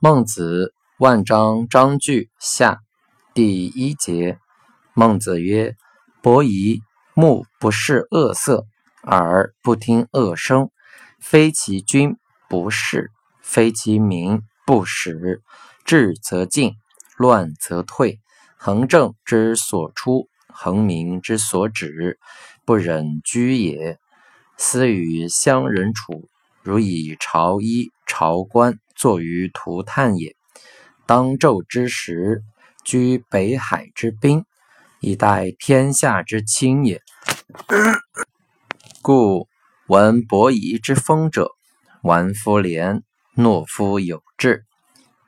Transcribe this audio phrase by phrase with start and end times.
[0.00, 2.78] 孟子万章章句下
[3.34, 4.38] 第一节。
[4.94, 5.74] 孟子曰
[6.22, 6.82] ：“伯夷，
[7.14, 8.64] 目不视恶色，
[9.02, 10.70] 耳不听恶声，
[11.18, 12.16] 非其君
[12.48, 13.10] 不视，
[13.42, 15.42] 非其民不使。
[15.84, 16.76] 治则进，
[17.16, 18.20] 乱则退。
[18.56, 22.20] 恒正之所出，恒民之所止，
[22.64, 23.98] 不忍居也。
[24.56, 26.28] 斯与乡人处，
[26.62, 30.34] 如以朝衣、朝冠。”作于涂炭也。
[31.06, 32.42] 当纣之时，
[32.84, 34.44] 居北海之滨，
[35.00, 37.00] 以待天下之清也。
[39.00, 39.48] 故
[39.86, 41.52] 闻伯夷之风者，
[42.02, 43.02] 玩夫廉，
[43.36, 44.64] 懦夫有志。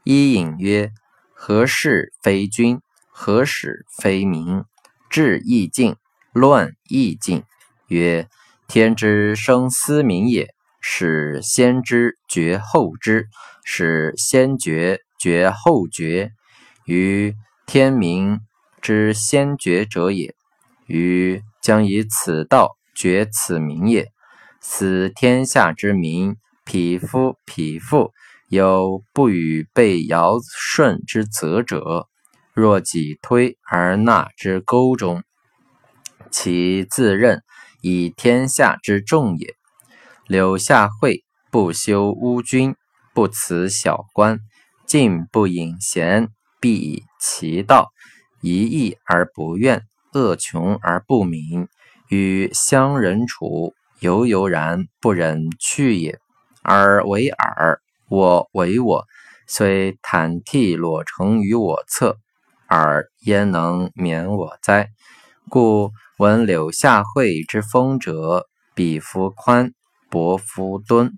[0.02, 0.91] 伊尹曰
[1.33, 2.80] ：“何事非君？
[3.09, 4.65] 何使非民？
[5.09, 5.95] 治亦尽，
[6.33, 7.45] 乱亦尽。”
[7.87, 8.29] 曰
[8.66, 13.29] ：“天之生斯民也。”使先知绝后知，
[13.65, 16.33] 使先觉绝后觉，
[16.87, 17.34] 于
[17.66, 18.41] 天明
[18.80, 20.35] 之先觉者也。
[20.87, 24.09] 于将以此道绝此民也。
[24.60, 28.12] 此天下之民，匹夫匹妇，
[28.49, 32.09] 有不与被尧舜之责者，
[32.52, 35.23] 若己推而纳之沟中，
[36.30, 37.43] 其自任
[37.80, 39.55] 以天下之众也。
[40.31, 42.77] 柳下惠不修巫君，
[43.13, 44.39] 不辞小官，
[44.87, 46.29] 进不隐贤，
[46.61, 47.89] 必以其道，
[48.41, 51.67] 一义而不怨，恶穷而不敏，
[52.11, 56.21] 与乡人处，犹犹然不忍去也。
[56.63, 59.05] 尔为尔，我为我，
[59.49, 62.19] 虽袒涕裸成于我侧，
[62.69, 64.91] 尔焉能免我哉？
[65.49, 68.47] 故闻柳下惠之风者，
[68.77, 69.73] 彼夫宽。
[70.11, 71.12] 伯夫敦，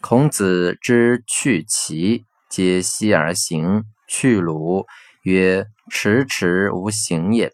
[0.00, 4.86] 孔子之去齐，皆息而行；去鲁，
[5.22, 7.52] 曰迟迟无行也。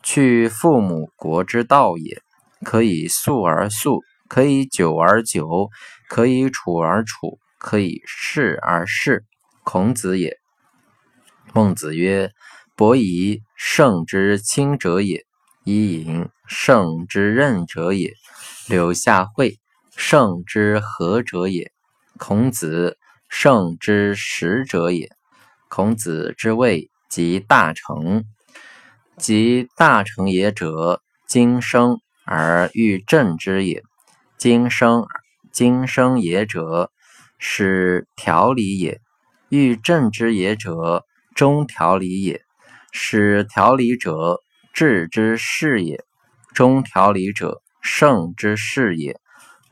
[0.00, 2.22] 去父母国之道也，
[2.64, 5.70] 可以速而速，可以久而久，
[6.08, 9.24] 可以处而处，可以事而事。
[9.64, 10.38] 孔子也。
[11.52, 12.30] 孟子曰
[12.76, 15.22] ：“伯夷，圣之亲者也；
[15.64, 18.12] 伊尹，圣之任者也；
[18.68, 19.58] 柳下惠。”
[20.04, 21.70] 圣之和者也，
[22.18, 22.96] 孔子；
[23.28, 25.08] 圣之实者也，
[25.68, 28.24] 孔子之谓即大成。
[29.16, 33.80] 即大成也者，今生而欲正之也；
[34.36, 35.06] 今生
[35.52, 36.90] 今生也者，
[37.38, 38.96] 是调理也；
[39.50, 41.04] 欲正之也者，
[41.36, 42.40] 中调理也；
[42.90, 44.40] 使调理者，
[44.72, 45.98] 治之事也；
[46.52, 49.21] 中调理者，圣之事也。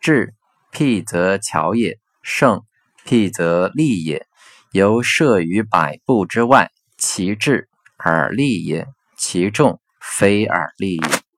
[0.00, 0.34] 智，
[0.72, 2.62] 辟则巧也；胜，
[3.04, 4.26] 辟则利也。
[4.72, 11.29] 由射于百步之外，其智而利也；其众非而利也。